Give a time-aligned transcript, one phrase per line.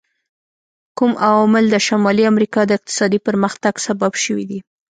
[0.97, 4.59] کوم عوامل د شمالي امریکا د اقتصادي پرمختګ سبب شوي دي؟